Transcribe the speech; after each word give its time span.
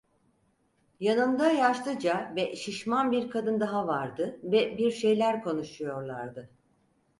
Yanında 0.99 1.51
yaşlıca 1.51 2.33
ve 2.35 2.55
şişman 2.55 3.11
bir 3.11 3.29
kadın 3.29 3.59
daha 3.59 3.87
vardı 3.87 4.39
ve 4.43 4.77
bir 4.77 4.91
şeyler 4.91 5.43
konuşuyorlardı. 5.43 6.49